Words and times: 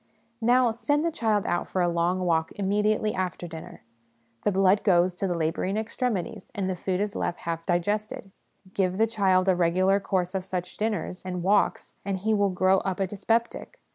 Now, 0.41 0.71
send 0.71 1.05
the 1.05 1.11
child 1.11 1.45
out 1.45 1.67
for 1.67 1.79
a 1.79 1.87
long 1.87 2.21
walk 2.21 2.51
immediately 2.55 3.13
after 3.13 3.45
dinner 3.47 3.83
the 4.41 4.51
blood 4.51 4.81
goes 4.83 5.13
to 5.13 5.27
the 5.27 5.35
labouring 5.37 5.77
extremities, 5.77 6.49
and 6.55 6.67
the 6.67 6.75
food 6.75 6.99
is 6.99 7.15
left 7.15 7.41
half 7.41 7.67
digested; 7.67 8.31
give 8.73 8.97
the 8.97 9.05
child 9.05 9.47
a 9.47 9.55
regular 9.55 9.99
course 9.99 10.33
of 10.33 10.43
such 10.43 10.77
dinners 10.77 11.21
and 11.23 11.43
walks, 11.43 11.93
and 12.03 12.17
he 12.17 12.33
will 12.33 12.49
grow 12.49 12.79
up 12.79 12.99
a 12.99 13.05
dyspeptic. 13.05 13.79